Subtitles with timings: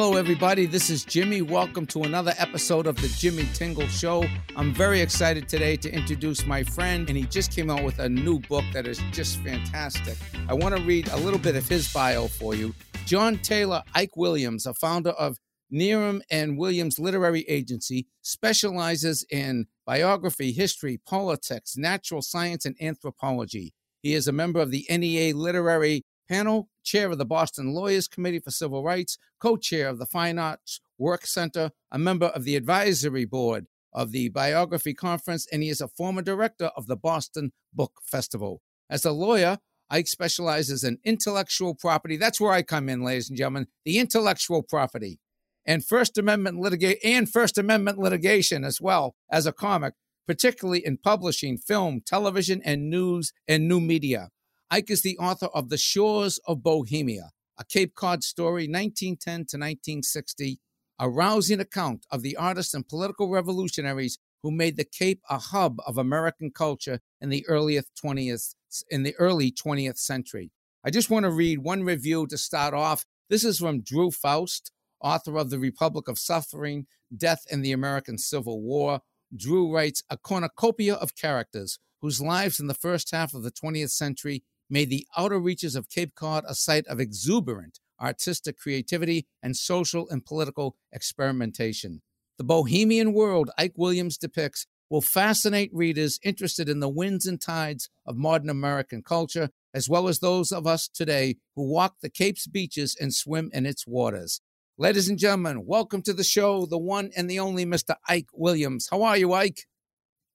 [0.00, 0.64] Hello, everybody.
[0.64, 1.42] This is Jimmy.
[1.42, 4.24] Welcome to another episode of the Jimmy Tingle Show.
[4.54, 8.08] I'm very excited today to introduce my friend, and he just came out with a
[8.08, 10.16] new book that is just fantastic.
[10.48, 12.76] I want to read a little bit of his bio for you.
[13.06, 15.36] John Taylor Ike Williams, a founder of
[15.74, 23.74] Kneerim and Williams Literary Agency, specializes in biography, history, politics, natural science, and anthropology.
[24.00, 28.40] He is a member of the NEA Literary Panel, chair of the Boston Lawyers Committee
[28.40, 32.56] for Civil Rights, co chair of the Fine Arts Work Center, a member of the
[32.56, 37.52] advisory board of the Biography Conference, and he is a former director of the Boston
[37.72, 38.60] Book Festival.
[38.90, 39.58] As a lawyer,
[39.90, 42.16] Ike specializes in intellectual property.
[42.16, 45.18] That's where I come in, ladies and gentlemen, the intellectual property
[45.64, 49.94] and First Amendment litigation and First Amendment litigation as well as a comic,
[50.26, 54.30] particularly in publishing, film, television, and news and new media.
[54.70, 59.56] Ike is the author of The Shores of Bohemia, a Cape Cod story, 1910 to
[59.56, 60.60] 1960,
[60.98, 65.78] a rousing account of the artists and political revolutionaries who made the Cape a hub
[65.86, 68.54] of American culture in the earliest 20th
[68.90, 70.50] in the early 20th century.
[70.84, 73.06] I just want to read one review to start off.
[73.30, 78.18] This is from Drew Faust, author of The Republic of Suffering, Death in the American
[78.18, 79.00] Civil War.
[79.34, 83.92] Drew writes a cornucopia of characters whose lives in the first half of the 20th
[83.92, 89.56] century made the outer reaches of Cape Cod a site of exuberant artistic creativity and
[89.56, 92.02] social and political experimentation.
[92.38, 97.90] The bohemian world Ike Williams depicts will fascinate readers interested in the winds and tides
[98.06, 102.46] of modern American culture, as well as those of us today who walk the Cape's
[102.46, 104.40] beaches and swim in its waters.
[104.78, 107.96] Ladies and gentlemen, welcome to the show, the one and the only Mr.
[108.08, 108.88] Ike Williams.
[108.90, 109.66] How are you, Ike?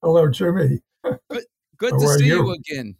[0.02, 0.82] Hello, Jimmy.
[1.02, 1.44] Good,
[1.78, 2.46] good to see you?
[2.46, 2.96] you again.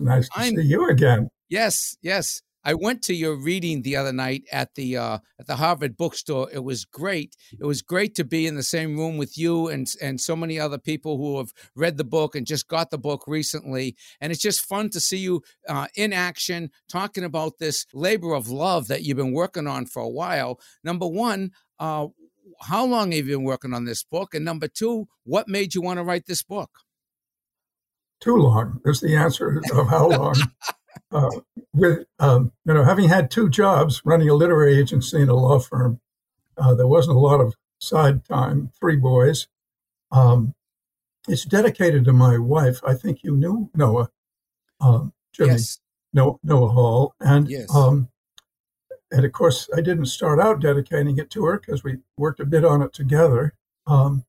[0.00, 1.28] Nice to I'm, see you again.
[1.48, 2.42] Yes, yes.
[2.62, 6.48] I went to your reading the other night at the uh, at the Harvard bookstore.
[6.52, 7.34] It was great.
[7.58, 10.60] It was great to be in the same room with you and and so many
[10.60, 13.96] other people who have read the book and just got the book recently.
[14.20, 18.50] And it's just fun to see you uh, in action, talking about this labor of
[18.50, 20.60] love that you've been working on for a while.
[20.84, 22.08] Number one, uh,
[22.60, 24.34] how long have you been working on this book?
[24.34, 26.70] And number two, what made you want to write this book?
[28.20, 30.36] Too long is the answer of how long.
[31.12, 31.30] uh,
[31.72, 35.58] with um, you know, having had two jobs, running a literary agency and a law
[35.58, 36.00] firm,
[36.56, 38.70] uh, there wasn't a lot of side time.
[38.78, 39.48] Three boys.
[40.12, 40.54] Um,
[41.28, 42.80] it's dedicated to my wife.
[42.84, 44.10] I think you knew Noa,
[44.80, 45.78] um, Jimmy, yes.
[46.12, 47.74] Noa, Noa Hall, and yes.
[47.74, 48.08] um,
[49.10, 52.46] and of course I didn't start out dedicating it to her because we worked a
[52.46, 53.54] bit on it together.
[53.86, 54.24] Um,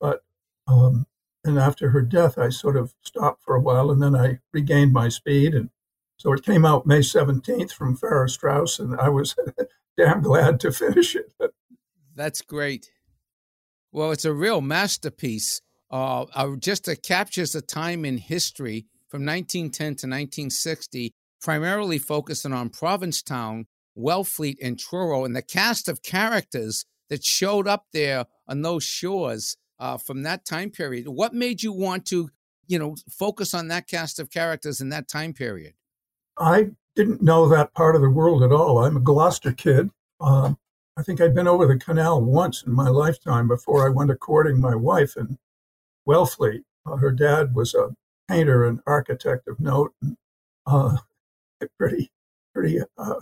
[0.00, 0.22] but
[0.66, 1.06] um,
[1.46, 4.92] and after her death, I sort of stopped for a while, and then I regained
[4.92, 5.54] my speed.
[5.54, 5.70] And
[6.16, 9.34] so it came out May 17th from Farrar Straus, and I was
[9.96, 11.32] damn glad to finish it.
[12.14, 12.90] That's great.
[13.92, 15.60] Well, it's a real masterpiece.
[15.90, 22.52] Uh, uh, just it captures a time in history from 1910 to 1960, primarily focusing
[22.52, 28.62] on Provincetown, Wellfleet, and Truro, and the cast of characters that showed up there on
[28.62, 31.08] those shores uh, from that time period.
[31.08, 32.30] What made you want to,
[32.66, 35.74] you know, focus on that cast of characters in that time period?
[36.38, 38.84] I didn't know that part of the world at all.
[38.84, 39.90] I'm a Gloucester kid.
[40.20, 40.58] Um,
[40.96, 44.60] I think I'd been over the canal once in my lifetime before I went courting
[44.60, 45.38] my wife in
[46.08, 46.62] Wellfleet.
[46.86, 47.94] Uh, her dad was a
[48.28, 50.16] painter and architect of note, and
[50.66, 50.96] uh,
[51.62, 52.10] a pretty,
[52.54, 53.20] pretty, uh,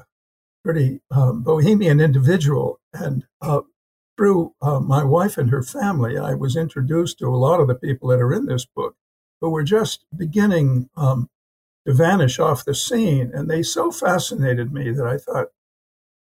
[0.65, 2.79] pretty um, bohemian individual.
[2.93, 3.63] And uh,
[4.17, 7.75] through uh, my wife and her family, I was introduced to a lot of the
[7.75, 8.97] people that are in this book
[9.41, 11.29] who were just beginning um,
[11.87, 13.31] to vanish off the scene.
[13.35, 15.49] And they so fascinated me that I thought,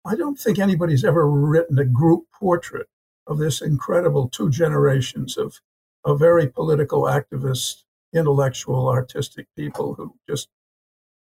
[0.06, 2.86] I don't think anybody's ever written a group portrait
[3.26, 5.60] of this incredible two generations of,
[6.04, 7.82] of very political activists,
[8.14, 10.48] intellectual, artistic people who just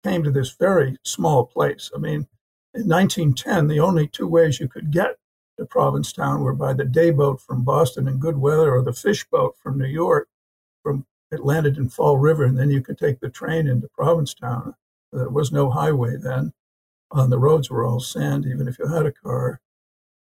[0.03, 1.91] came to this very small place.
[1.95, 2.27] I mean,
[2.75, 5.17] in 1910, the only two ways you could get
[5.63, 9.25] to Provincetown were by the day boat from Boston in good weather or the fish
[9.31, 10.29] boat from New York.
[10.83, 14.75] From it landed in Fall River, and then you could take the train into Provincetown.
[15.13, 16.53] There was no highway then.
[17.11, 19.61] On the roads were all sand, even if you had a car.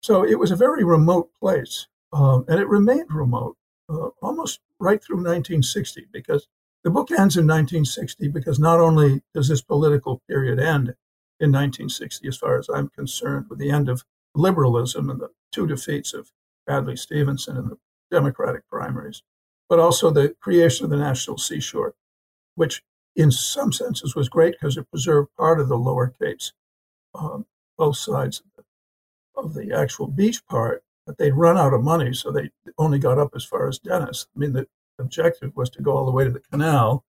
[0.03, 3.57] So it was a very remote place, um, and it remained remote
[3.89, 6.47] uh, almost right through 1960 because
[6.85, 10.95] the book ends in 1960 because not only does this political period end
[11.41, 14.05] in 1960, as far as I'm concerned, with the end of
[14.35, 16.31] liberalism and the two defeats of
[16.69, 17.79] Adlai Stevenson in the
[18.11, 19.23] Democratic primaries,
[19.69, 21.95] but also the creation of the National Seashore,
[22.55, 22.83] which
[23.17, 26.53] in some senses was great because it preserved part of the lower capes,
[27.15, 27.47] um,
[27.77, 32.13] both sides of the, of the actual beach part, but they'd run out of money,
[32.13, 34.27] so they only got up as far as Dennis.
[34.35, 34.67] I mean, the
[34.99, 37.05] objective was to go all the way to the canal,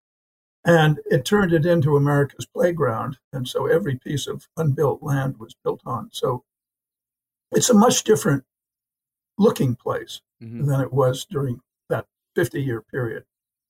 [0.66, 3.18] and it turned it into America's playground.
[3.32, 6.10] And so every piece of unbuilt land was built on.
[6.12, 6.44] So
[7.52, 8.44] it's a much different
[9.38, 10.66] looking place mm-hmm.
[10.66, 12.06] than it was during that
[12.36, 13.24] 50 year period.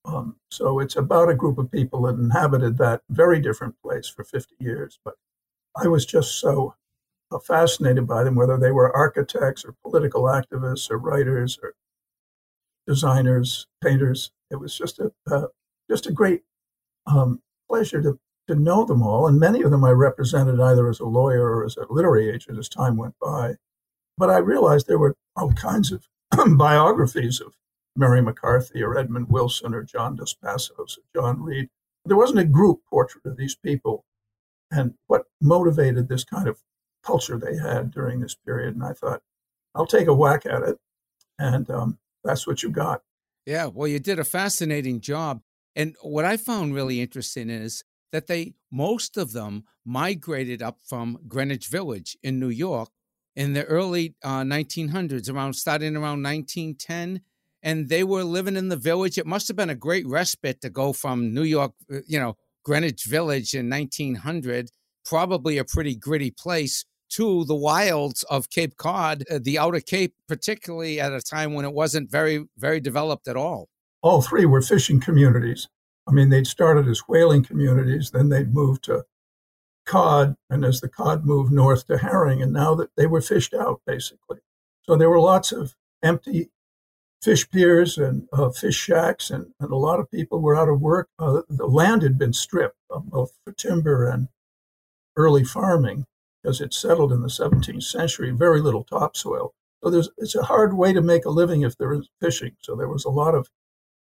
[0.06, 4.24] Um, so it's about a group of people that inhabited that very different place for
[4.24, 5.00] 50 years.
[5.04, 5.16] But
[5.78, 6.76] I was just so
[7.32, 11.74] uh, fascinated by them, whether they were architects or political activists or writers or
[12.88, 14.32] designers, painters.
[14.50, 15.48] It was just a uh,
[15.90, 16.42] just a great
[17.06, 21.00] um, pleasure to to know them all, and many of them I represented either as
[21.00, 23.56] a lawyer or as a literary agent as time went by.
[24.20, 26.06] But I realized there were all kinds of
[26.58, 27.54] biographies of
[27.96, 31.70] Mary McCarthy or Edmund Wilson or John Dos Passos or John Reed.
[32.04, 34.04] There wasn't a group portrait of these people
[34.70, 36.60] and what motivated this kind of
[37.02, 38.76] culture they had during this period.
[38.76, 39.22] And I thought,
[39.74, 40.78] I'll take a whack at it.
[41.40, 43.02] And um, that's what you got.
[43.46, 45.42] Yeah, well, you did a fascinating job.
[45.78, 51.20] And what I found really interesting is that they, most of them, migrated up from
[51.26, 52.90] Greenwich Village in New York
[53.36, 57.22] in the early uh, 1900s, around starting around 1910.
[57.62, 59.18] And they were living in the village.
[59.18, 62.38] It must have been a great respite to go from New York, uh, you know,
[62.64, 64.70] Greenwich Village in 1900,
[65.06, 70.14] probably a pretty gritty place, to the wilds of Cape Cod, uh, the Outer Cape,
[70.28, 73.68] particularly at a time when it wasn't very, very developed at all.
[74.02, 75.68] All three were fishing communities.
[76.08, 79.04] I mean, they'd started as whaling communities, then they'd moved to
[79.90, 83.56] cod, and as the cod moved north to herring, and now that they were fished
[83.56, 84.38] out, basically.
[84.84, 86.52] So there were lots of empty
[87.24, 90.80] fish piers and uh, fish shacks, and, and a lot of people were out of
[90.80, 91.10] work.
[91.18, 94.28] Uh, the land had been stripped, uh, both for timber and
[95.18, 96.06] early farming,
[96.42, 99.54] because it settled in the 17th century, very little topsoil.
[99.84, 102.56] So there's, it's a hard way to make a living if there is fishing.
[102.60, 103.50] So there was a lot of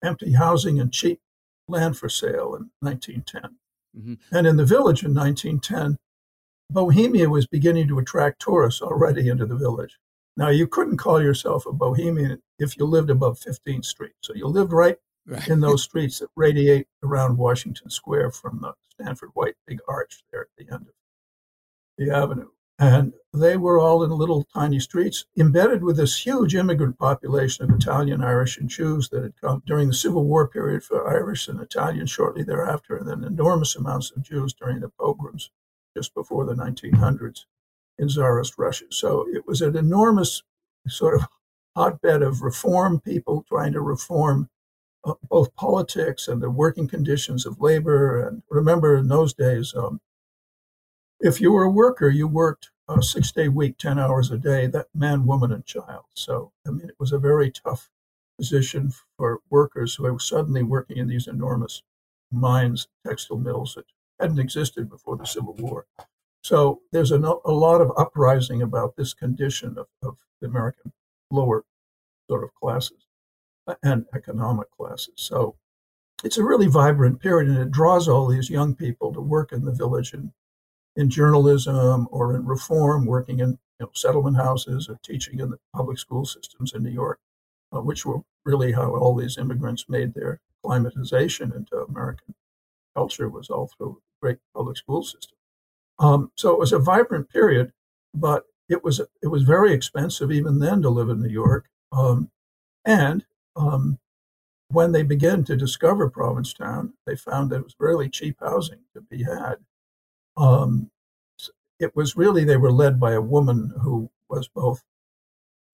[0.03, 1.21] empty housing and cheap
[1.67, 3.55] land for sale in 1910.
[3.97, 4.15] Mm-hmm.
[4.31, 5.97] And in the village in 1910,
[6.71, 9.97] Bohemia was beginning to attract tourists already into the village.
[10.37, 14.13] Now, you couldn't call yourself a Bohemian if you lived above 15th Street.
[14.21, 15.47] So you lived right, right.
[15.47, 20.41] in those streets that radiate around Washington Square from the Stanford White big arch there
[20.41, 20.93] at the end of
[21.97, 22.49] the avenue.
[22.79, 27.75] And they were all in little tiny streets, embedded with this huge immigrant population of
[27.75, 31.59] Italian, Irish, and Jews that had come during the Civil War period for Irish and
[31.59, 35.51] Italians shortly thereafter, and then enormous amounts of Jews during the pogroms
[35.95, 37.45] just before the 1900s
[37.97, 38.85] in Tsarist Russia.
[38.91, 40.41] So it was an enormous
[40.87, 41.27] sort of
[41.75, 44.49] hotbed of reform, people trying to reform
[45.03, 48.25] uh, both politics and the working conditions of labor.
[48.25, 49.99] And remember, in those days, um,
[51.19, 54.67] if you were a worker, you worked a six day week, 10 hours a day,
[54.67, 56.05] that man, woman, and child.
[56.15, 57.89] So, I mean, it was a very tough
[58.37, 61.83] position for workers who were suddenly working in these enormous
[62.31, 63.85] mines, textile mills that
[64.19, 65.85] hadn't existed before the Civil War.
[66.43, 70.93] So there's a, a lot of uprising about this condition of, of the American
[71.31, 71.63] lower
[72.29, 73.05] sort of classes
[73.67, 75.13] uh, and economic classes.
[75.15, 75.55] So
[76.23, 79.65] it's a really vibrant period, and it draws all these young people to work in
[79.65, 80.31] the village and
[80.95, 85.59] in journalism or in reform, working in you know, settlement houses or teaching in the
[85.73, 87.19] public school systems in New York,
[87.73, 92.35] uh, which were really how all these immigrants made their climatization into American
[92.95, 95.37] culture was all through the great public school system.
[95.99, 97.71] Um, so it was a vibrant period,
[98.13, 101.67] but it was it was very expensive even then to live in New York.
[101.91, 102.29] Um,
[102.85, 103.99] and um,
[104.69, 109.01] when they began to discover Provincetown, they found that it was really cheap housing to
[109.01, 109.57] be had.
[110.39, 110.89] Um,
[111.79, 114.83] it was really they were led by a woman who was both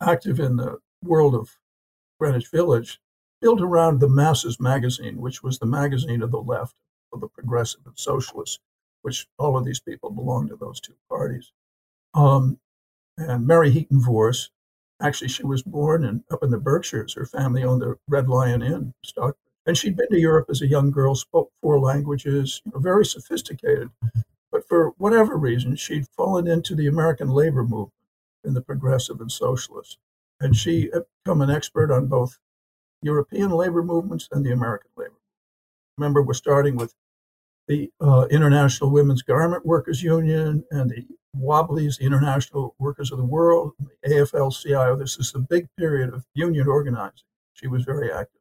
[0.01, 1.57] active in the world of
[2.19, 2.99] Greenwich Village,
[3.41, 6.75] built around the Masses magazine, which was the magazine of the left,
[7.13, 8.59] of the progressive and socialists
[9.05, 11.51] which all of these people belong to those two parties.
[12.15, 12.57] Um,
[13.19, 14.49] and Mary Heaton Vorse,
[14.99, 17.13] actually, she was born in, up in the Berkshires.
[17.13, 19.37] Her family owned the Red Lion Inn, Stockbridge.
[19.67, 23.05] And she'd been to Europe as a young girl, spoke four languages, you know, very
[23.05, 23.91] sophisticated.
[24.55, 27.91] But for whatever reason, she'd fallen into the American labor movement
[28.45, 29.97] in the progressive and socialist.
[30.39, 32.39] And she had become an expert on both
[33.01, 35.19] European labor movements and the American labor.
[35.97, 36.93] Remember, we're starting with
[37.67, 43.25] the uh, International Women's Garment Workers Union and the Wobblies, the International Workers of the
[43.25, 44.95] World, the AFL-CIO.
[44.95, 47.27] This is a big period of union organizing.
[47.51, 48.39] She was very active.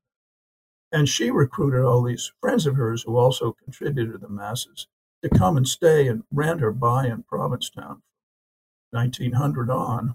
[0.92, 4.86] And she recruited all these friends of hers who also contributed to the masses
[5.24, 8.02] to come and stay and rent or buy in Provincetown
[8.90, 10.14] 1900 on.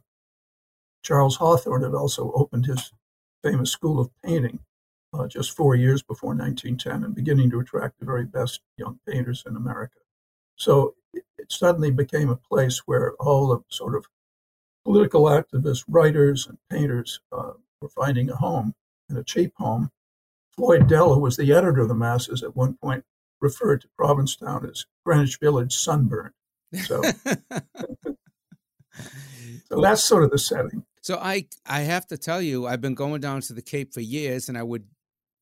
[1.02, 2.92] Charles Hawthorne had also opened his
[3.44, 4.60] famous school of painting
[5.14, 9.44] uh, just four years before 1910 and beginning to attract the very best young painters
[9.48, 9.96] in America.
[10.56, 14.06] So it, suddenly became a place where all the sort of
[14.86, 18.76] political activists, writers, and painters uh, were finding a home
[19.10, 19.90] and a cheap home.
[20.56, 23.04] Floyd Dell, who was the editor of the Masses, at one point
[23.42, 26.34] referred to Provincetown as Greenwich Village sunburned.
[26.84, 27.02] So,
[29.70, 30.84] so that's sort of the setting.
[31.02, 34.02] So I I have to tell you, I've been going down to the Cape for
[34.02, 34.86] years, and I would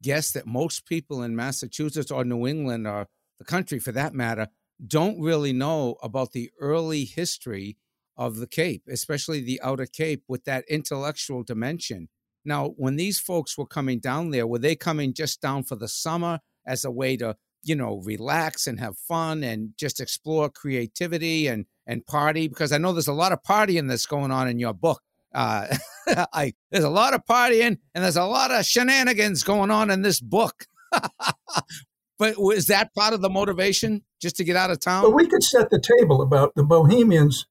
[0.01, 3.08] guess that most people in Massachusetts or New England or
[3.39, 4.48] the country for that matter
[4.86, 7.77] don't really know about the early history
[8.16, 12.10] of the Cape, especially the Outer Cape with that intellectual dimension.
[12.46, 15.88] Now, when these folks were coming down there, were they coming just down for the
[15.88, 21.48] summer as a way to, you know, relax and have fun and just explore creativity
[21.48, 22.48] and and party?
[22.48, 25.02] Because I know there's a lot of partying that's going on in your book.
[25.34, 25.76] Uh,
[26.34, 30.02] I there's a lot of partying and there's a lot of shenanigans going on in
[30.02, 30.66] this book.
[32.18, 35.04] but was that part of the motivation just to get out of town?
[35.04, 37.46] But we could set the table about the Bohemians.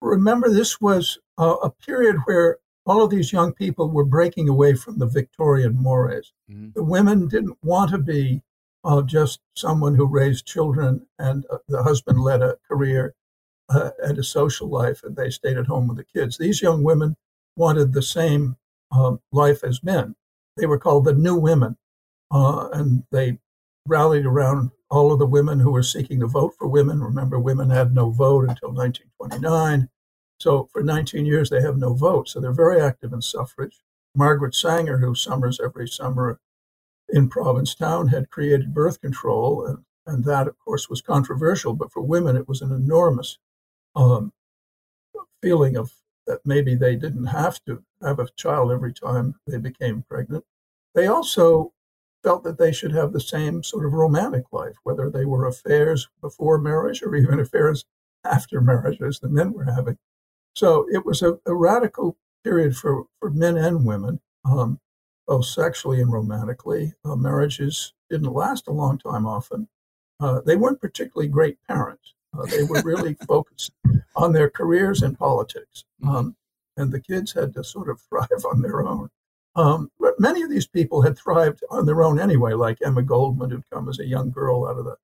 [0.00, 2.58] Remember, this was uh, a period where
[2.88, 6.32] all of these young people were breaking away from the Victorian mores.
[6.50, 6.70] Mm-hmm.
[6.74, 8.42] The women didn't want to be
[8.88, 13.14] uh, just someone who raised children and uh, the husband led a career
[13.68, 16.38] uh, and a social life and they stayed at home with the kids.
[16.38, 17.14] These young women
[17.54, 18.56] wanted the same
[18.90, 20.16] um, life as men.
[20.56, 21.76] They were called the New Women,
[22.30, 23.38] uh, and they
[23.86, 27.02] rallied around all of the women who were seeking to vote for women.
[27.02, 29.90] Remember, women had no vote until 1929.
[30.40, 32.30] So for 19 years, they have no vote.
[32.30, 33.80] So they're very active in suffrage.
[34.14, 36.40] Margaret Sanger, who summers every summer
[37.08, 39.66] in Provincetown, had created birth control.
[39.66, 41.74] And, and that, of course, was controversial.
[41.74, 43.38] But for women, it was an enormous
[43.94, 44.32] um,
[45.42, 45.92] feeling of
[46.26, 50.44] that maybe they didn't have to have a child every time they became pregnant.
[50.94, 51.72] They also
[52.22, 56.08] felt that they should have the same sort of romantic life, whether they were affairs
[56.20, 57.84] before marriage or even affairs
[58.24, 59.96] after marriage, as the men were having.
[60.54, 64.80] So it was a, a radical period for, for men and women, um,
[65.28, 66.94] both sexually and romantically.
[67.04, 69.68] Uh, marriages didn't last a long time often.
[70.18, 72.14] Uh, they weren't particularly great parents.
[72.36, 73.70] Uh, they were really focused
[74.16, 75.84] on their careers and politics.
[76.06, 76.34] Um,
[76.78, 79.10] and the kids had to sort of thrive on their own.
[79.54, 83.50] Um, but many of these people had thrived on their own anyway, like Emma Goldman,
[83.50, 84.96] who'd come as a young girl out of the,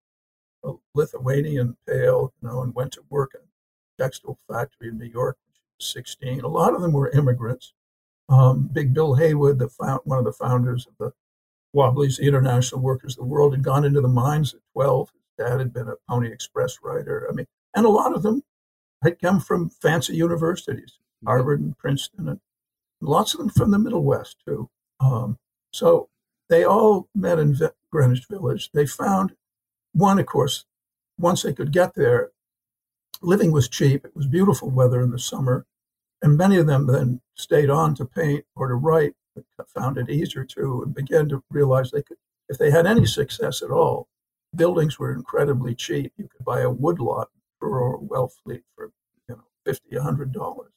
[0.63, 5.07] the Lithuanian Pale, you know, and went to work in a textile factory in New
[5.07, 6.41] York when she was 16.
[6.41, 7.75] A lot of them were immigrants.
[8.29, 11.13] Um, Big Bill Haywood, the found, one of the founders of the
[11.73, 15.11] Wobblies, the International Workers of the World, had gone into the mines at 12.
[15.13, 17.27] His dad had been a Pony Express writer.
[17.31, 18.43] I mean, and a lot of them
[19.03, 20.99] had come from fancy universities.
[21.27, 22.41] Harvard and Princeton, and
[23.01, 24.69] lots of them from the Middle West too.
[25.01, 25.39] Um,
[25.73, 26.09] so
[26.49, 27.59] they all met in
[27.91, 28.71] Greenwich Village.
[28.73, 29.35] They found
[29.93, 30.65] one, of course,
[31.19, 32.31] once they could get there,
[33.23, 34.05] living was cheap.
[34.05, 35.67] It was beautiful weather in the summer,
[36.25, 39.15] and many of them then stayed on to paint or to write.
[39.75, 42.17] Found it easier to, and began to realize they could,
[42.49, 44.09] if they had any success at all,
[44.55, 46.13] buildings were incredibly cheap.
[46.17, 47.29] You could buy a woodlot
[47.59, 48.93] for Wellfleet for
[49.29, 50.71] you know fifty, a hundred dollars.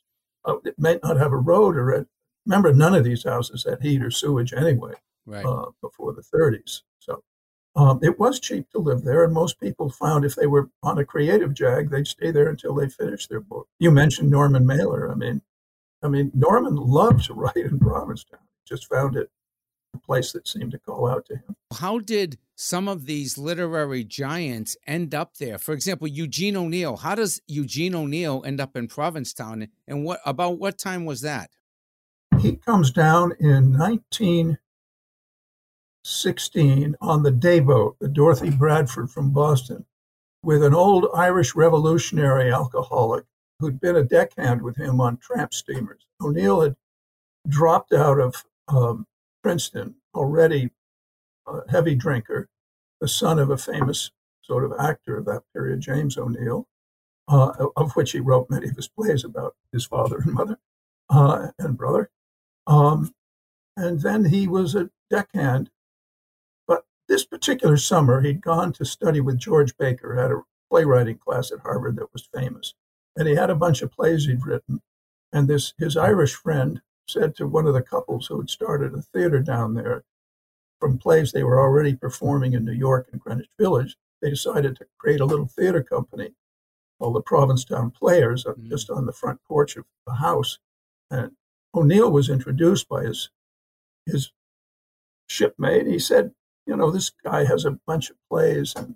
[0.44, 2.06] Uh, it may not have a road or a,
[2.46, 4.94] remember, none of these houses had heat or sewage anyway
[5.28, 5.46] right.
[5.46, 6.82] uh, before the 30s.
[7.78, 10.98] Um, it was cheap to live there, and most people found if they were on
[10.98, 13.68] a creative jag, they'd stay there until they finished their book.
[13.78, 15.12] You mentioned Norman Mailer.
[15.12, 15.44] I mean,
[16.02, 18.40] I mean, Norman loved to write in Provincetown.
[18.68, 19.30] Just found it
[19.94, 21.56] a place that seemed to call out to him.
[21.80, 25.60] How did some of these literary giants end up there?
[25.60, 26.98] For example, Eugene O'Neill.
[26.98, 31.52] How does Eugene O'Neill end up in Provincetown, and what about what time was that?
[32.40, 33.74] He comes down in
[36.08, 39.86] 1916 on the day boat, the Dorothy Bradford from Boston,
[40.42, 43.26] with an old Irish revolutionary alcoholic
[43.60, 46.06] who'd been a deckhand with him on tramp steamers.
[46.22, 46.78] O'Neill had
[47.50, 49.06] dropped out of um,
[49.44, 50.70] Princeton, already
[51.46, 52.48] a heavy drinker,
[53.02, 54.10] the son of a famous
[54.42, 56.68] sort of actor of that period, James O'Neill,
[57.28, 60.58] uh, of which he wrote many of his plays about his father and mother
[61.10, 62.10] uh, and brother.
[62.66, 63.14] Um,
[63.76, 65.70] and then he was a deckhand.
[67.08, 71.60] This particular summer, he'd gone to study with George Baker, had a playwriting class at
[71.60, 72.74] Harvard that was famous.
[73.16, 74.82] And he had a bunch of plays he'd written.
[75.32, 79.02] And this his Irish friend said to one of the couples who had started a
[79.02, 80.04] theater down there
[80.80, 84.86] from plays they were already performing in New York and Greenwich Village, they decided to
[84.98, 86.34] create a little theater company
[87.00, 88.70] called the Provincetown Players, mm-hmm.
[88.70, 90.60] just on the front porch of the house.
[91.10, 91.32] And
[91.74, 93.30] O'Neill was introduced by his
[94.06, 94.32] his
[95.28, 95.88] shipmate.
[95.88, 96.32] He said,
[96.68, 98.74] you know, this guy has a bunch of plays.
[98.76, 98.96] And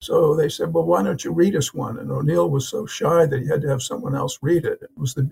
[0.00, 1.98] so they said, well, why don't you read us one?
[1.98, 4.78] And O'Neill was so shy that he had to have someone else read it.
[4.82, 5.30] It was the,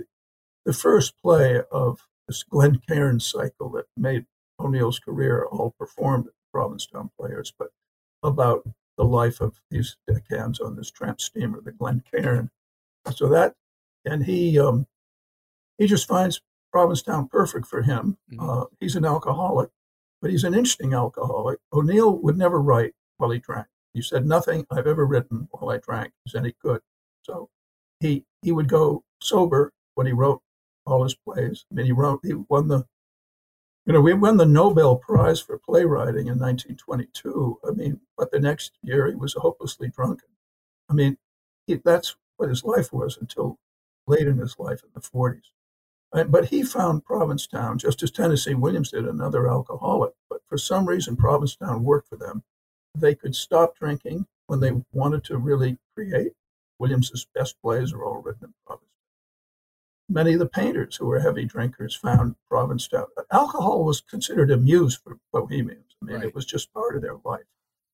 [0.64, 4.26] the first play of this Glencairn cycle that made
[4.58, 7.68] O'Neill's career all performed at Provincetown Players, but
[8.22, 12.50] about the life of these deckhands on this tramp steamer, the Glen Cairn.
[13.14, 13.54] So that,
[14.04, 14.86] and he um,
[15.78, 16.40] he just finds
[16.72, 18.18] Provincetown perfect for him.
[18.30, 18.50] Mm-hmm.
[18.50, 19.70] Uh, he's an alcoholic,
[20.20, 21.58] but he's an interesting alcoholic.
[21.72, 23.66] O'Neill would never write while he drank.
[23.94, 26.80] He said, Nothing I've ever written while I drank is any good.
[27.22, 27.48] So
[28.00, 30.42] he he would go sober when he wrote
[30.86, 31.64] all his plays.
[31.70, 32.86] I mean, he wrote, he won the,
[33.86, 37.60] you know, we won the Nobel Prize for playwriting in 1922.
[37.66, 40.28] I mean, but the next year he was hopelessly drunken.
[40.88, 41.16] I mean,
[41.66, 43.58] he, that's what his life was until
[44.06, 45.50] late in his life in the 40s.
[46.10, 50.14] But he found Provincetown, just as Tennessee Williams did, another alcoholic.
[50.30, 52.42] But for some reason, Provincetown worked for them.
[52.94, 56.32] They could stop drinking when they wanted to really create.
[56.78, 58.88] Williams's best plays are all written in Provincetown.
[60.08, 63.06] Many of the painters who were heavy drinkers found Provincetown.
[63.30, 65.96] Alcohol was considered a muse for Bohemians.
[66.00, 66.24] I mean, right.
[66.26, 67.44] it was just part of their life.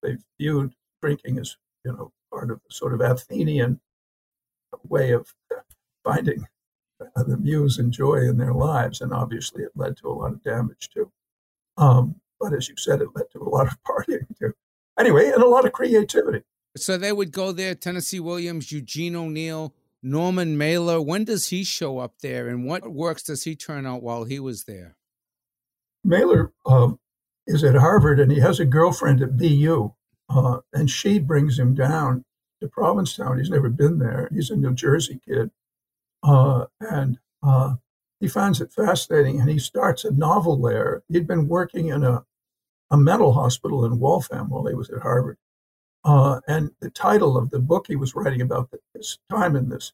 [0.03, 3.81] They viewed drinking as, you know, part of a sort of Athenian
[4.89, 5.35] way of
[6.05, 6.47] finding
[6.99, 9.01] the muse and joy in their lives.
[9.01, 11.11] And obviously, it led to a lot of damage too.
[11.77, 14.53] Um, but as you said, it led to a lot of partying too.
[14.99, 16.43] Anyway, and a lot of creativity.
[16.77, 21.01] So they would go there, Tennessee Williams, Eugene O'Neill, Norman Mailer.
[21.01, 24.39] When does he show up there and what works does he turn out while he
[24.39, 24.97] was there?
[26.05, 26.99] Mailer um,
[27.47, 29.93] is at Harvard and he has a girlfriend at BU.
[30.29, 32.25] Uh, and she brings him down
[32.61, 33.39] to Provincetown.
[33.39, 34.29] He's never been there.
[34.33, 35.51] He's a New Jersey kid.
[36.25, 37.75] Uh, and uh,
[38.19, 41.03] he finds it fascinating and he starts a novel there.
[41.09, 42.25] He'd been working in a,
[42.91, 45.37] a mental hospital in Waltham while he was at Harvard.
[46.05, 49.93] Uh, and the title of the book he was writing about his time in this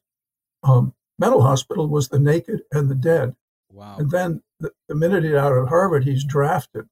[0.63, 3.35] um, mental hospital was The Naked and the Dead.
[3.71, 3.97] Wow.
[3.97, 6.87] And then the, the minute he's out of Harvard, he's drafted.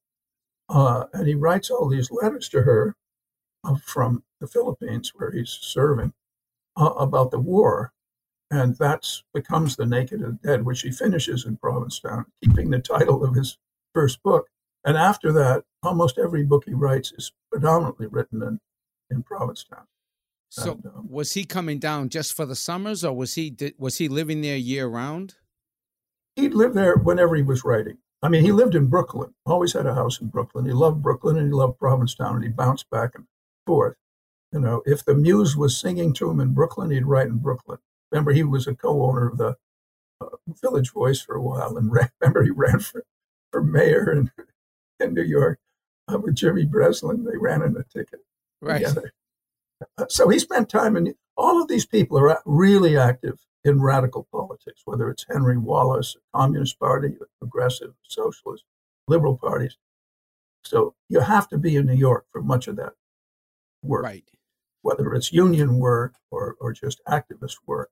[0.67, 2.95] Uh, and he writes all these letters to her
[3.63, 6.13] uh, from the Philippines, where he's serving,
[6.77, 7.91] uh, about the war
[8.51, 13.23] and that becomes The Naked and Dead, which he finishes in Provincetown, keeping the title
[13.23, 13.57] of his
[13.93, 14.47] first book.
[14.85, 18.59] And after that, almost every book he writes is predominantly written in,
[19.11, 19.85] in Provincetown.
[20.49, 23.99] So, and, um, was he coming down just for the summers, or was he was
[23.99, 25.35] he living there year round?
[26.35, 27.97] He'd live there whenever he was writing.
[28.23, 29.33] I mean, he lived in Brooklyn.
[29.45, 30.65] Always had a house in Brooklyn.
[30.65, 33.25] He loved Brooklyn and he loved Provincetown, and he bounced back and
[33.67, 33.95] forth.
[34.51, 37.77] You know, if the muse was singing to him in Brooklyn, he'd write in Brooklyn.
[38.11, 39.55] Remember, he was a co-owner of the
[40.21, 40.27] uh,
[40.61, 43.03] Village Voice for a while, and ran, remember he ran for,
[43.51, 44.31] for mayor in,
[44.99, 45.59] in New York
[46.11, 47.23] uh, with Jimmy Breslin.
[47.23, 48.21] They ran in a ticket
[48.61, 48.79] right.
[48.79, 49.13] together.
[49.97, 54.27] Uh, so he spent time, and all of these people are really active in radical
[54.31, 58.63] politics, whether it's Henry Wallace, Communist Party, Progressive, Socialist,
[59.07, 59.77] Liberal parties.
[60.63, 62.93] So you have to be in New York for much of that
[63.81, 64.03] work.
[64.03, 64.23] Right.
[64.81, 67.89] Whether it's union work or, or just activist work.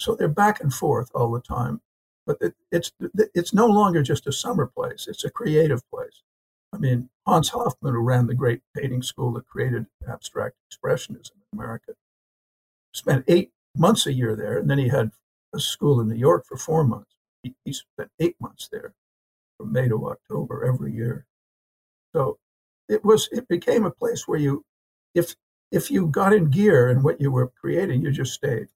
[0.00, 1.82] So they're back and forth all the time.
[2.26, 2.92] But it, it's
[3.34, 6.22] it's no longer just a summer place; it's a creative place.
[6.72, 11.58] I mean, Hans Hofmann, who ran the great painting school that created abstract expressionism in
[11.58, 11.92] America,
[12.94, 15.10] spent eight months a year there, and then he had
[15.54, 17.14] a school in New York for four months.
[17.42, 18.94] He, he spent eight months there,
[19.58, 21.26] from May to October every year.
[22.14, 22.38] So
[22.88, 24.64] it was it became a place where you,
[25.14, 25.34] if
[25.72, 28.68] if you got in gear and what you were creating, you just stayed.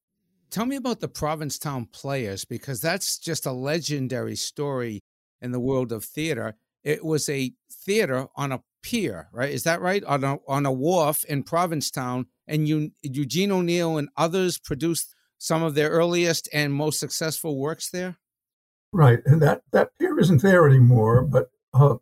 [0.50, 5.02] Tell me about the Provincetown Players because that's just a legendary story
[5.40, 6.54] in the world of theater.
[6.83, 9.50] It was a theater on a pier, right?
[9.50, 10.04] Is that right?
[10.04, 15.62] On a on a wharf in Provincetown, and you, Eugene O'Neill and others produced some
[15.62, 18.18] of their earliest and most successful works there.
[18.92, 21.22] Right, and that that pier isn't there anymore.
[21.22, 21.96] But uh,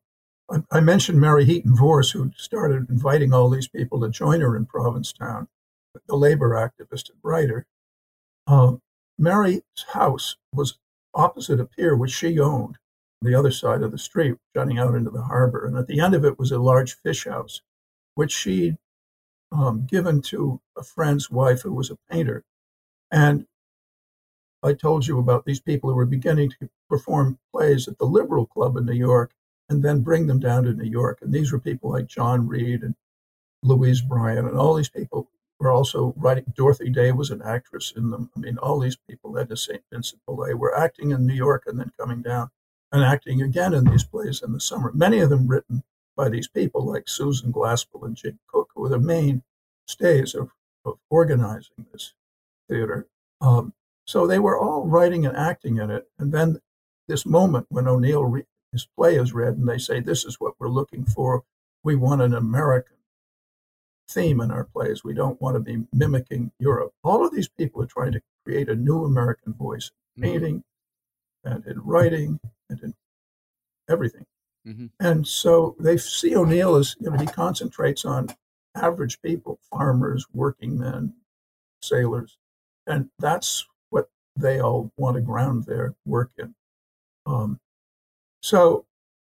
[0.50, 4.56] I, I mentioned Mary Heaton Vorse, who started inviting all these people to join her
[4.56, 5.48] in Provincetown,
[6.06, 7.66] the labor activist and writer.
[8.46, 8.80] Um,
[9.18, 10.78] Mary's house was
[11.14, 12.76] opposite a pier which she owned,
[13.20, 15.66] the other side of the street, jutting out into the harbor.
[15.66, 17.60] And at the end of it was a large fish house,
[18.14, 18.76] which she'd
[19.52, 22.42] um, given to a friend's wife who was a painter.
[23.10, 23.46] And
[24.62, 28.46] I told you about these people who were beginning to perform plays at the Liberal
[28.46, 29.32] Club in New York
[29.68, 31.18] and then bring them down to New York.
[31.22, 32.94] And these were people like John Reed and
[33.62, 35.28] Louise Bryant and all these people
[35.62, 36.44] were also writing.
[36.56, 38.30] Dorothy Day was an actress in them.
[38.36, 39.82] I mean, all these people the St.
[39.92, 42.50] Vincent Millay were acting in New York and then coming down
[42.90, 44.90] and acting again in these plays in the summer.
[44.92, 45.82] Many of them written
[46.16, 50.50] by these people like Susan Glaspell and Jig Cook, who were the mainstays of,
[50.84, 52.12] of organizing this
[52.68, 53.06] theater.
[53.40, 53.72] Um,
[54.04, 56.08] so they were all writing and acting in it.
[56.18, 56.60] And then
[57.08, 60.54] this moment when O'Neill, re- his play is read, and they say, This is what
[60.58, 61.44] we're looking for.
[61.84, 62.96] We want an American
[64.12, 65.04] theme in our plays.
[65.04, 66.92] We don't want to be mimicking Europe.
[67.02, 70.32] All of these people are trying to create a new American voice in mm-hmm.
[70.32, 70.64] painting
[71.44, 72.94] and in writing and in
[73.88, 74.26] everything.
[74.66, 74.86] Mm-hmm.
[75.00, 78.28] And so they see O'Neill as, you know, he concentrates on
[78.74, 81.14] average people, farmers, working men,
[81.82, 82.38] sailors.
[82.86, 86.54] And that's what they all want to ground their work in.
[87.26, 87.60] Um,
[88.42, 88.86] so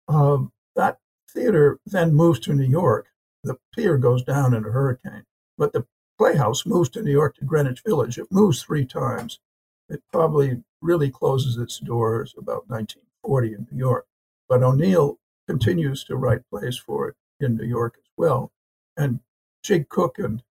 [0.08, 0.98] um, that
[1.32, 3.06] theater then moves to New York.
[3.42, 5.24] The pier goes down in a hurricane,
[5.56, 5.86] but the
[6.18, 8.18] Playhouse moves to New York to Greenwich Village.
[8.18, 9.40] It moves three times.
[9.88, 14.06] It probably really closes its doors about 1940 in New York.
[14.46, 18.52] But O'Neill continues to write plays for it in New York as well.
[18.96, 19.20] And
[19.62, 20.42] Jig Cook and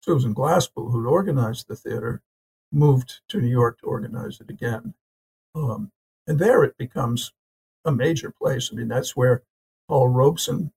[0.00, 2.22] Susan Glaspell, who organized the theater,
[2.72, 4.94] moved to New York to organize it again.
[5.54, 5.92] Um,
[6.26, 7.32] and there it becomes
[7.84, 8.70] a major place.
[8.72, 9.42] I mean, that's where
[9.88, 10.72] Paul Robeson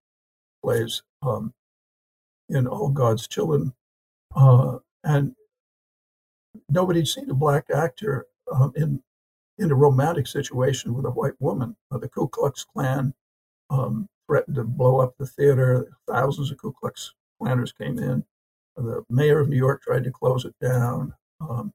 [0.61, 1.53] plays um,
[2.49, 3.73] in All God's Children.
[4.35, 5.35] Uh, and
[6.69, 9.01] nobody'd seen a black actor um, in
[9.59, 11.75] in a romantic situation with a white woman.
[11.91, 13.13] Uh, the Ku Klux Klan
[13.69, 15.91] um, threatened to blow up the theater.
[16.07, 18.23] Thousands of Ku Klux Klanners came in.
[18.75, 21.13] The mayor of New York tried to close it down.
[21.41, 21.73] Um,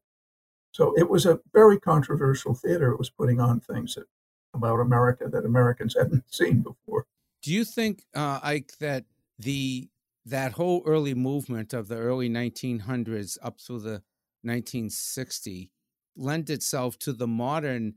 [0.73, 2.93] so it was a very controversial theater.
[2.93, 4.07] It was putting on things that,
[4.55, 7.07] about America that Americans hadn't seen before.
[7.43, 9.05] Do you think, uh, Ike, that
[9.39, 9.89] the
[10.25, 14.03] that whole early movement of the early 1900s up through the
[14.43, 15.71] 1960
[16.17, 17.95] lent itself to the modern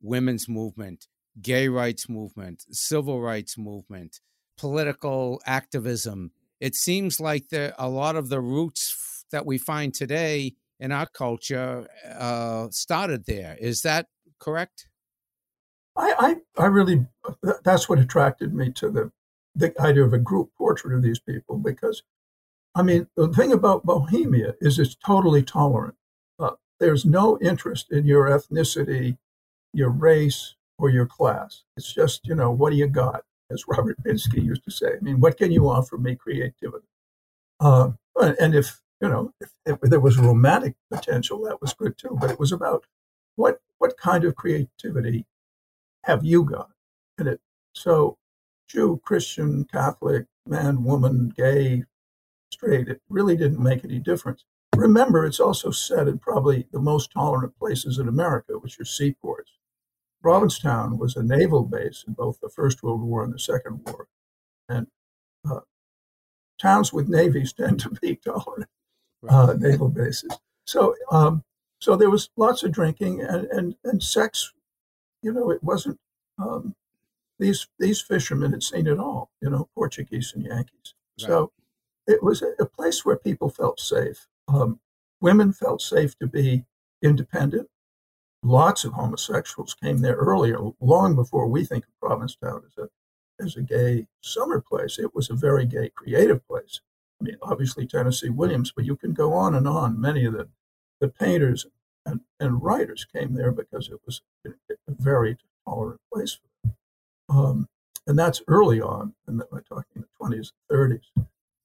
[0.00, 1.06] women's movement,
[1.42, 4.20] gay rights movement, civil rights movement,
[4.56, 6.30] political activism?
[6.60, 11.06] It seems like there a lot of the roots that we find today in our
[11.06, 13.56] culture uh, started there.
[13.60, 14.06] Is that
[14.38, 14.88] correct?
[15.96, 17.06] I, I, I really,
[17.64, 19.12] that's what attracted me to the,
[19.56, 22.02] the idea of a group portrait of these people because,
[22.74, 25.96] I mean, the thing about Bohemia is it's totally tolerant.
[26.38, 29.16] Uh, there's no interest in your ethnicity,
[29.72, 31.62] your race, or your class.
[31.76, 33.22] It's just, you know, what do you got?
[33.50, 34.88] As Robert Minsky used to say.
[34.88, 36.16] I mean, what can you offer me?
[36.16, 36.86] Creativity.
[37.60, 37.92] Uh,
[38.40, 42.16] and if you know, if, if, there was romantic potential, that was good too.
[42.20, 42.84] But it was about
[43.36, 45.26] what what kind of creativity
[46.04, 46.70] have you got
[47.18, 47.40] in it?
[47.74, 48.16] So,
[48.68, 51.84] Jew, Christian, Catholic, man, woman, gay,
[52.50, 54.44] straight, it really didn't make any difference.
[54.74, 59.52] Remember, it's also set in probably the most tolerant places in America, which are seaports.
[60.22, 64.08] Provincetown was a naval base in both the First World War and the Second War.
[64.68, 64.86] And
[65.48, 65.60] uh,
[66.60, 68.68] towns with navies tend to be tolerant
[69.28, 70.36] uh, naval bases.
[70.66, 71.42] So, um,
[71.80, 74.52] so there was lots of drinking and, and, and sex.
[75.22, 75.98] You know, it wasn't
[76.38, 76.74] um,
[77.38, 79.30] these these fishermen had seen it all.
[79.40, 80.94] You know, Portuguese and Yankees.
[81.20, 81.26] Right.
[81.26, 81.52] So
[82.06, 84.26] it was a, a, place where people felt safe.
[84.48, 84.80] Um,
[85.20, 86.64] women felt safe to be
[87.02, 87.68] independent.
[88.42, 92.88] Lots of homosexuals came there earlier, long before we think of Provincetown as a
[93.44, 94.98] as a gay summer place.
[94.98, 96.80] It was a very gay, creative place.
[97.20, 100.00] I mean, obviously Tennessee Williams, but you can go on and on.
[100.00, 100.48] Many of the,
[101.00, 101.66] the painters
[102.04, 104.50] and, and writers came there because it was a,
[104.88, 106.38] very tolerant place.
[107.28, 107.66] Um,
[108.06, 111.00] and that's early on, and we're talking the 20s 30s.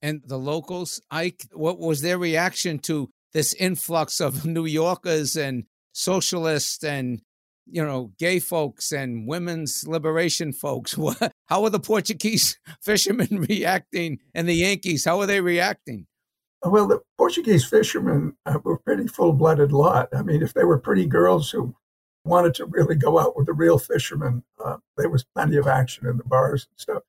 [0.01, 5.65] And the locals, Ike, what was their reaction to this influx of New Yorkers and
[5.93, 7.21] socialists and
[7.71, 10.97] you know, gay folks and women's liberation folks.
[11.47, 15.05] How are the Portuguese fishermen reacting and the Yankees?
[15.05, 16.07] How are they reacting?
[16.63, 20.09] Well, the Portuguese fishermen uh, were a pretty full blooded lot.
[20.13, 21.73] I mean, if they were pretty girls who
[22.23, 26.07] wanted to really go out with the real fishermen, uh, there was plenty of action
[26.07, 27.03] in the bars and stuff.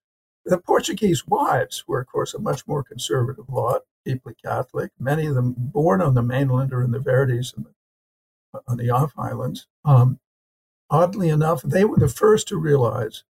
[0.44, 5.34] The Portuguese wives were, of course, a much more conservative lot, deeply Catholic, many of
[5.34, 7.66] them born on the mainland or in the Verdes and
[8.66, 9.66] on the off islands.
[9.84, 10.18] Um,
[10.90, 13.24] oddly enough, they were the first to realize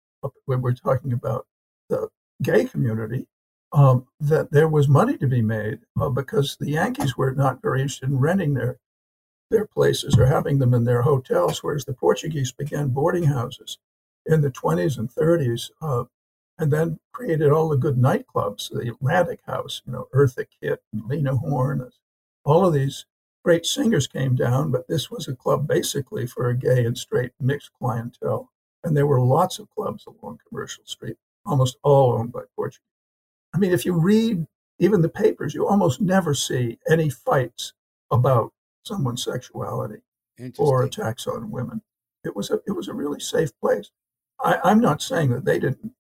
[0.47, 1.47] when we're talking about
[1.89, 2.09] the
[2.43, 3.27] gay community
[3.73, 7.81] um, that there was money to be made uh, because the Yankees were not very
[7.81, 8.79] interested in renting their
[9.53, 13.79] their places or having them in their hotels, whereas the Portuguese began boarding houses
[14.27, 16.05] in the 20s and 30s, uh,
[16.59, 21.05] and then created all the good nightclubs, the Atlantic House, you know, Eartha Kitt and
[21.07, 21.89] Lena Horne,
[22.45, 23.07] all of these
[23.45, 27.33] great singers came down, but this was a club basically for a gay and straight
[27.41, 28.51] mixed clientele.
[28.85, 32.81] And there were lots of clubs along Commercial Street, almost all owned by Portuguese.
[33.55, 34.47] I mean, if you read
[34.79, 37.75] even the papers, you almost never see any fights
[38.11, 38.53] about
[38.85, 40.03] someone's sexuality
[40.59, 41.83] or attacks on women.
[42.25, 43.91] It was a it was a really safe place.
[44.41, 45.93] I, I'm not saying that they didn't,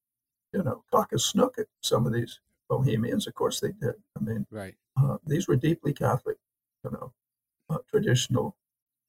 [0.52, 3.26] you know, cock a snook at some of these Bohemians.
[3.26, 3.94] Of course they did.
[4.18, 4.74] I mean, right.
[4.96, 6.36] Uh, these were deeply Catholic,
[6.84, 7.12] you know,
[7.70, 8.56] uh, traditional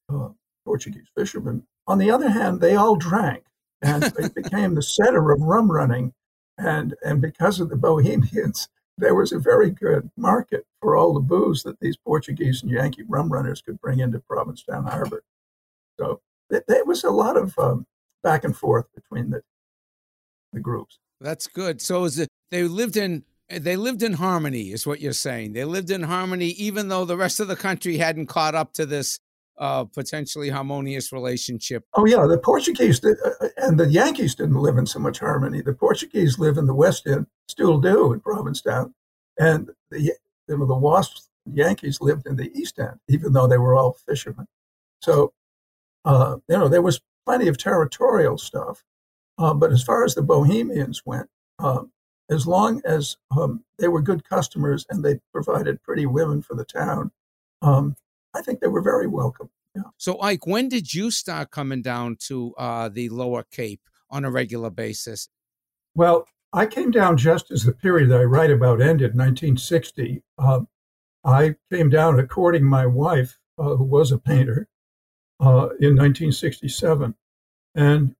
[0.09, 0.29] uh,
[0.65, 1.63] Portuguese fishermen.
[1.87, 3.43] On the other hand, they all drank,
[3.81, 6.13] and it became the center of rum running.
[6.57, 11.19] And and because of the Bohemians, there was a very good market for all the
[11.19, 15.23] booze that these Portuguese and Yankee rum runners could bring into Provincetown Harbor.
[15.99, 17.85] So there was a lot of um,
[18.21, 19.41] back and forth between the
[20.51, 20.99] the groups.
[21.19, 21.81] That's good.
[21.81, 25.53] So is it they lived in they lived in harmony, is what you're saying.
[25.53, 28.85] They lived in harmony, even though the rest of the country hadn't caught up to
[28.85, 29.19] this
[29.57, 31.85] uh, potentially harmonious relationship.
[31.93, 35.19] Oh yeah, the Portuguese did, uh, uh, and the Yankees didn't live in so much
[35.19, 35.61] harmony.
[35.61, 38.93] The Portuguese live in the West End, still do in Provincetown,
[39.39, 40.13] and the
[40.49, 44.47] know, the Wasps Yankees lived in the East End, even though they were all fishermen.
[45.01, 45.33] So,
[46.05, 48.83] uh, you know, there was plenty of territorial stuff.
[49.37, 51.91] Uh, but as far as the Bohemians went, um,
[52.29, 56.65] as long as um, they were good customers and they provided pretty women for the
[56.65, 57.11] town,
[57.61, 57.95] um,
[58.33, 59.49] I think they were very welcome.
[59.75, 59.83] Yeah.
[59.97, 64.31] So, Ike, when did you start coming down to uh, the Lower Cape on a
[64.31, 65.29] regular basis?
[65.95, 70.21] Well, I came down just as the period that I write about ended, 1960.
[70.37, 70.67] Um,
[71.23, 74.67] I came down to courting my wife, uh, who was a painter,
[75.39, 77.15] uh, in 1967.
[77.75, 78.15] And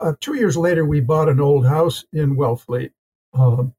[0.00, 2.92] uh, two years later, we bought an old house in Wellfleet.
[3.34, 3.74] Um,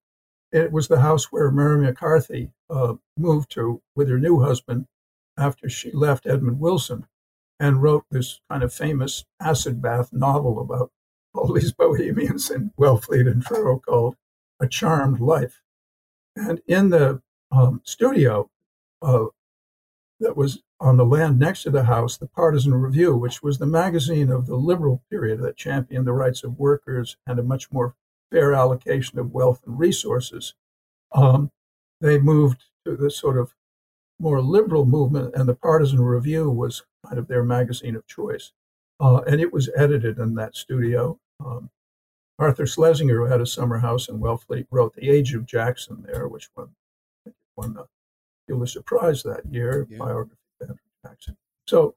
[0.51, 4.85] it was the house where Mary McCarthy uh, moved to with her new husband
[5.39, 7.07] after she left Edmund Wilson
[7.59, 10.91] and wrote this kind of famous acid bath novel about
[11.33, 14.15] all these bohemians in Wellfleet and Truro called
[14.59, 15.61] A Charmed Life.
[16.35, 17.21] And in the
[17.51, 18.49] um, studio
[19.01, 19.25] uh,
[20.19, 23.65] that was on the land next to the house, the Partisan Review, which was the
[23.65, 27.95] magazine of the liberal period that championed the rights of workers and a much more
[28.31, 30.53] fair allocation of wealth and resources,
[31.11, 31.51] um,
[32.01, 33.53] they moved to this sort of
[34.19, 38.51] more liberal movement, and the Partisan Review was kind of their magazine of choice.
[38.99, 41.17] Uh, and it was edited in that studio.
[41.43, 41.69] Um,
[42.37, 46.27] Arthur Schlesinger, who had a summer house in Wellfleet, wrote The Age of Jackson there,
[46.27, 46.69] which won,
[47.55, 47.85] won the
[48.47, 49.97] Pulitzer Prize that year, yeah.
[49.97, 51.37] biography of Andrew Jackson.
[51.67, 51.95] So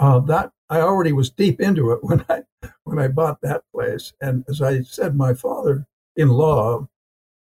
[0.00, 2.42] uh, that I already was deep into it when I
[2.84, 4.12] when I bought that place.
[4.20, 6.88] And as I said, my father-in-law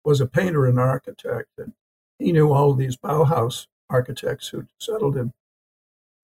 [0.04, 1.72] was a painter and architect, and
[2.18, 5.32] he knew all these Bauhaus architects who settled in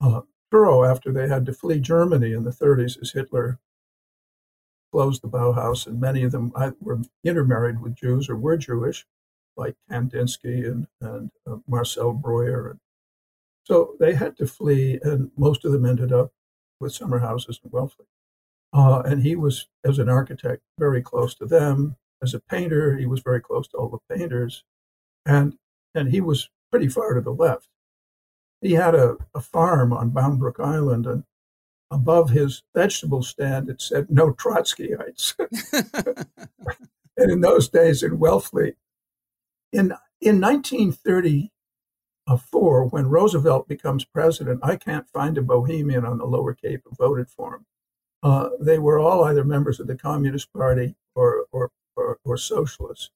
[0.01, 0.23] uh,
[0.55, 3.59] after they had to flee Germany in the 30s as Hitler
[4.93, 9.07] closed the Bauhaus, and many of them were intermarried with Jews or were Jewish,
[9.57, 12.77] like Kandinsky and, and uh, Marcel Breuer.
[13.65, 16.33] So they had to flee, and most of them ended up
[16.81, 18.07] with summer houses in Wellfleet.
[18.75, 21.97] Uh, and he was, as an architect, very close to them.
[22.23, 24.65] As a painter, he was very close to all the painters.
[25.27, 25.57] And
[25.95, 27.69] and he was pretty far to the left.
[28.61, 31.25] He had a, a farm on Bound Brook Island, and
[31.91, 35.35] above his vegetable stand it said "No Trotskyites."
[37.17, 38.75] and in those days in Wellfleet,
[39.73, 46.55] in in 1934, when Roosevelt becomes president, I can't find a Bohemian on the Lower
[46.55, 47.67] Cape who voted for him.
[48.23, 53.11] Uh, they were all either members of the Communist Party or, or, or, or socialists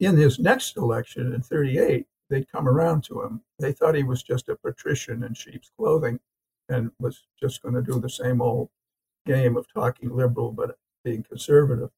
[0.00, 3.42] in his next election in 38, they'd come around to him.
[3.58, 6.18] They thought he was just a patrician in sheep's clothing
[6.68, 8.70] and was just going to do the same old
[9.26, 11.90] game of talking liberal but being conservative.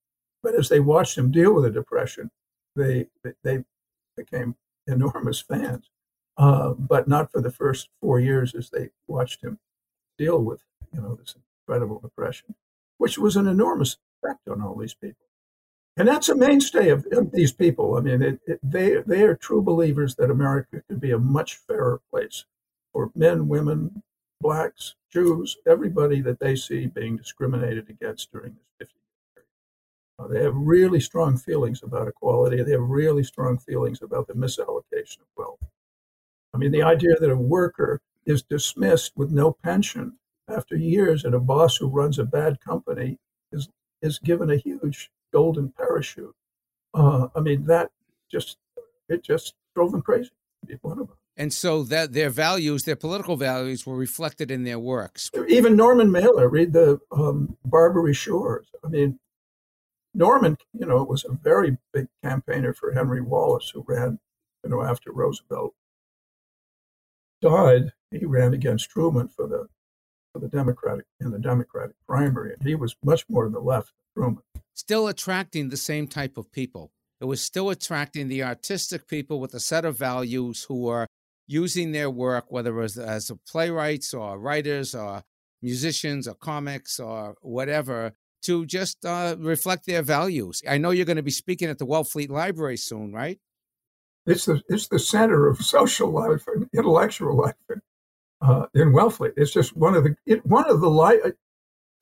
[0.42, 2.30] But as they watched him deal with the depression,
[2.74, 3.06] they
[3.44, 3.62] they
[4.16, 5.88] became enormous fans.
[6.38, 9.58] Uh, but not for the first four years as they watched him
[10.18, 10.60] deal with
[10.92, 11.36] you know this
[11.68, 12.54] incredible depression,
[12.98, 15.26] which was an enormous effect on all these people
[15.96, 17.96] and that's a mainstay of, of these people.
[17.96, 21.56] I mean, it, it, they they are true believers that America could be a much
[21.56, 22.44] fairer place
[22.92, 24.02] for men, women,
[24.40, 29.48] blacks, Jews, everybody that they see being discriminated against during this 50 year period.
[30.18, 32.62] Uh, they have really strong feelings about equality.
[32.62, 35.60] They have really strong feelings about the misallocation of wealth.
[36.54, 41.34] I mean, the idea that a worker is dismissed with no pension after years and
[41.34, 43.18] a boss who runs a bad company
[43.52, 43.68] is
[44.00, 46.34] is given a huge golden parachute.
[46.94, 47.90] Uh, I mean, that
[48.30, 48.58] just
[49.08, 50.30] it just drove them crazy.
[50.82, 51.16] One of them.
[51.36, 55.30] And so that their values, their political values, were reflected in their works.
[55.48, 58.66] Even Norman Mailer, read the um, Barbary Shores.
[58.84, 59.18] I mean,
[60.14, 64.18] Norman, you know, was a very big campaigner for Henry Wallace, who ran,
[64.62, 65.74] you know, after Roosevelt
[67.40, 67.92] died.
[68.10, 69.68] He ran against Truman for the
[70.32, 73.92] for the Democratic in the Democratic primary, and he was much more to the left
[74.14, 74.42] than Truman.
[74.74, 76.92] Still attracting the same type of people.
[77.20, 81.06] It was still attracting the artistic people with a set of values who were
[81.46, 85.22] using their work, whether it was as playwrights or writers or
[85.60, 90.62] musicians or comics or whatever, to just uh, reflect their values.
[90.68, 93.38] I know you're going to be speaking at the Wellfleet Library soon, right?
[94.26, 97.80] It's the it's the center of social life and intellectual life in,
[98.40, 99.34] uh, in Wellfleet.
[99.36, 101.20] It's just one of the it, one of the li-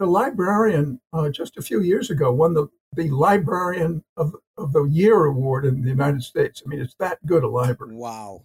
[0.00, 4.84] the librarian uh, just a few years ago won the the librarian of of the
[4.84, 6.62] year award in the United States.
[6.64, 7.94] I mean, it's that good a library.
[7.94, 8.42] Wow,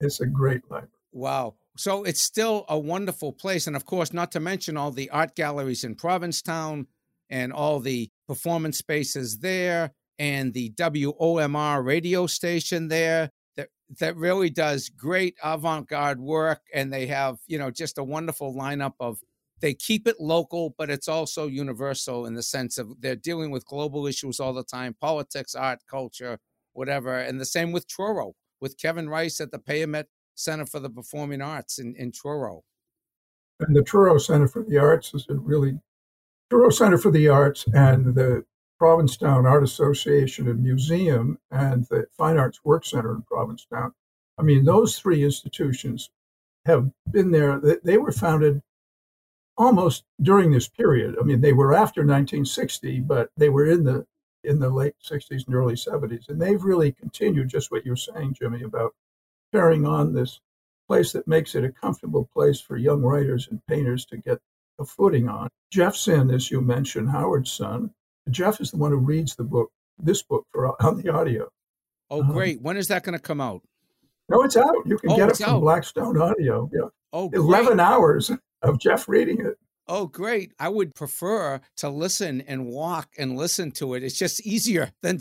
[0.00, 0.92] it's a great library.
[1.12, 1.54] Wow.
[1.76, 3.68] So it's still a wonderful place.
[3.68, 6.88] And of course, not to mention all the art galleries in Provincetown
[7.30, 13.68] and all the performance spaces there and the WOMR radio station there that
[14.00, 18.94] that really does great avant-garde work and they have, you know, just a wonderful lineup
[18.98, 19.20] of
[19.60, 23.66] they keep it local, but it's also universal in the sense of they're dealing with
[23.66, 26.38] global issues all the time, politics, art, culture,
[26.72, 27.18] whatever.
[27.18, 31.42] And the same with Truro, with Kevin Rice at the Payomet Center for the Performing
[31.42, 32.62] Arts in, in Truro.
[33.60, 35.78] And the Truro Center for the Arts is a really
[36.50, 38.44] Truro Center for the Arts and the
[38.78, 43.92] Provincetown Art Association and Museum and the Fine Arts Work Center in Provincetown.
[44.38, 46.10] I mean, those three institutions
[46.64, 47.60] have been there.
[47.82, 48.62] They were founded
[49.58, 51.16] almost during this period.
[51.20, 54.06] I mean, they were after 1960, but they were in the
[54.44, 58.34] in the late 60s and early 70s, and they've really continued just what you're saying,
[58.34, 58.94] Jimmy, about
[59.52, 60.40] carrying on this
[60.86, 64.38] place that makes it a comfortable place for young writers and painters to get
[64.78, 65.48] a footing on.
[65.72, 67.90] Jeff Zinn, as you mentioned, Howard's son.
[68.30, 71.48] Jeff is the one who reads the book, this book, for on the audio.
[72.08, 72.58] Oh, um, great!
[72.58, 73.62] Um, when is that going to come out?
[74.28, 74.86] No, it's out.
[74.86, 75.60] You can oh, get it from out.
[75.60, 76.70] Blackstone Audio.
[76.72, 76.88] Yeah.
[77.12, 77.38] Oh, great.
[77.38, 78.30] eleven hours
[78.62, 79.58] of Jeff reading it.
[79.86, 80.52] Oh, great!
[80.58, 84.02] I would prefer to listen and walk and listen to it.
[84.02, 85.20] It's just easier than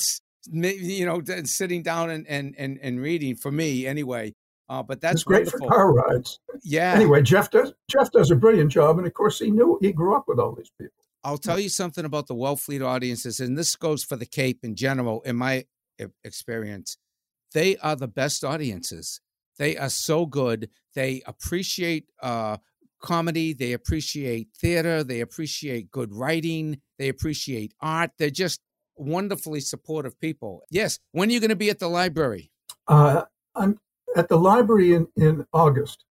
[0.52, 4.34] you know than sitting down and and and, and reading for me anyway.
[4.70, 5.68] Uh, but that's it's great wonderful.
[5.68, 6.40] for car rides.
[6.64, 6.94] Yeah.
[6.94, 10.16] Anyway, Jeff does Jeff does a brilliant job, and of course, he knew he grew
[10.16, 10.94] up with all these people.
[11.24, 14.76] I'll tell you something about the Wellfleet audiences, and this goes for the Cape in
[14.76, 15.22] general.
[15.22, 15.66] In my
[16.24, 16.98] experience,
[17.54, 19.22] they are the best audiences.
[19.58, 20.70] They are so good.
[20.94, 22.58] They appreciate uh,
[23.02, 23.54] comedy.
[23.54, 25.04] They appreciate theater.
[25.04, 26.82] They appreciate good writing.
[26.98, 28.12] They appreciate art.
[28.18, 28.62] They're just
[28.96, 30.64] wonderfully supportive people.
[30.70, 31.00] Yes.
[31.12, 32.52] When are you going to be at the library?
[32.88, 33.24] Uh,
[33.56, 33.78] I'm
[34.16, 36.06] at the library in, in August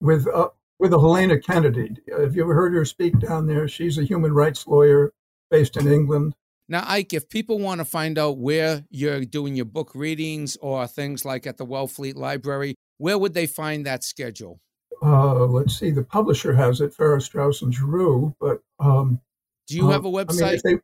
[0.00, 0.48] with uh,
[0.78, 1.96] with a Helena Kennedy.
[2.16, 3.66] Have you ever heard her speak down there?
[3.66, 5.12] She's a human rights lawyer
[5.50, 6.34] based in England.
[6.68, 10.86] Now, Ike, if people want to find out where you're doing your book readings or
[10.86, 14.60] things like at the Wellfleet Library, where would they find that schedule?
[15.02, 15.90] Uh, let's see.
[15.90, 18.34] The publisher has it, Farrar Straus and Giroux.
[18.40, 19.20] But um,
[19.66, 20.42] do you have a website?
[20.42, 20.78] I mean, they,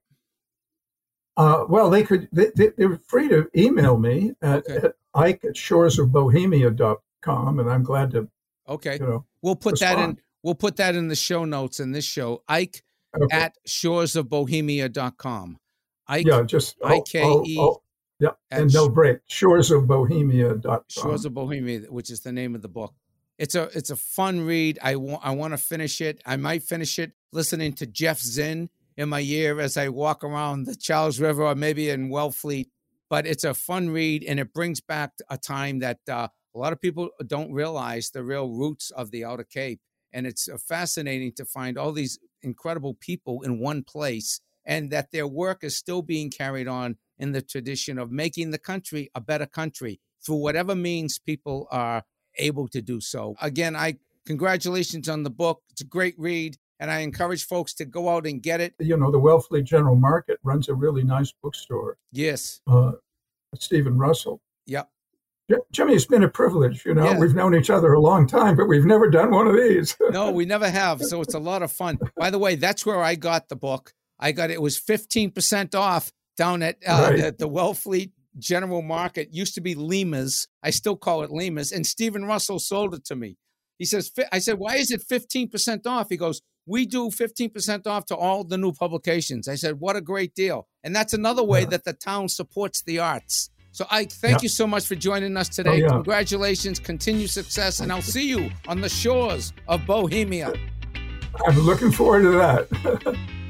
[1.36, 2.28] uh, well, they could.
[2.32, 4.86] They, they, are free to email me at, okay.
[4.86, 8.28] at Ike at shoresofbohemia.com, and I'm glad to.
[8.68, 8.94] Okay.
[8.94, 9.98] You know, we'll put respond.
[9.98, 10.18] that in.
[10.42, 12.42] We'll put that in the show notes in this show.
[12.48, 12.84] Ike
[13.16, 13.36] okay.
[13.36, 15.58] at shoresofbohemia.com.
[16.06, 16.26] Ike.
[16.26, 17.74] Yeah, just I K E.
[18.20, 19.18] Yeah, and no break.
[19.28, 20.80] Shoresofbohemia.com.
[20.88, 22.94] Shores of Bohemia, which is the name of the book.
[23.38, 24.78] It's a it's a fun read.
[24.82, 26.20] I want I want to finish it.
[26.24, 30.66] I might finish it listening to Jeff Zinn in my ear as I walk around
[30.66, 32.68] the Charles River or maybe in Wellfleet
[33.14, 36.72] but it's a fun read and it brings back a time that uh, a lot
[36.72, 39.80] of people don't realize the real roots of the Outer Cape.
[40.12, 45.12] And it's uh, fascinating to find all these incredible people in one place and that
[45.12, 49.20] their work is still being carried on in the tradition of making the country a
[49.20, 52.02] better country through whatever means people are
[52.36, 53.34] able to do so.
[53.40, 55.62] Again, I congratulations on the book.
[55.70, 58.74] It's a great read and I encourage folks to go out and get it.
[58.78, 61.96] You know, the Wellfleet General Market runs a really nice bookstore.
[62.12, 62.60] Yes.
[62.66, 62.92] Uh,
[63.54, 64.40] Stephen Russell.
[64.66, 64.90] Yep.
[65.72, 66.86] Jimmy, it's been a privilege.
[66.86, 67.18] You know, yeah.
[67.18, 69.94] we've known each other a long time, but we've never done one of these.
[70.10, 71.02] no, we never have.
[71.02, 71.98] So it's a lot of fun.
[72.16, 73.92] By the way, that's where I got the book.
[74.18, 77.20] I got it was 15% off down at, uh, right.
[77.20, 79.32] at the Wellfleet General Market.
[79.32, 80.48] Used to be Lima's.
[80.62, 81.72] I still call it Lima's.
[81.72, 83.36] And Stephen Russell sold it to me.
[83.78, 86.08] He says, I said, why is it 15% off?
[86.08, 89.48] He goes, we do 15% off to all the new publications.
[89.48, 90.68] I said, what a great deal.
[90.82, 91.66] And that's another way yeah.
[91.66, 93.50] that the town supports the arts.
[93.72, 95.70] So, Ike, thank you so much for joining us today.
[95.70, 95.88] Oh, yeah.
[95.88, 100.52] Congratulations, continue success, and I'll see you on the shores of Bohemia.
[101.44, 103.18] I'm looking forward to that.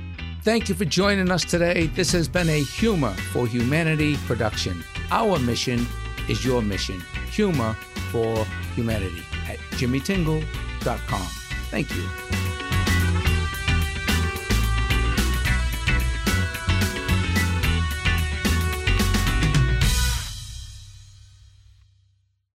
[0.45, 1.87] Thank you for joining us today.
[1.87, 4.85] This has been a Humor for Humanity production.
[5.11, 5.87] Our mission
[6.29, 7.01] is your mission.
[7.31, 7.73] Humor
[8.13, 11.27] for Humanity at jimmytingle.com.
[11.71, 12.44] Thank you.